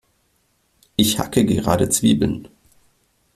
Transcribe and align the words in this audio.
Ich 0.95 1.19
hacke 1.19 1.45
gerade 1.45 1.89
Zwiebeln. 1.89 2.47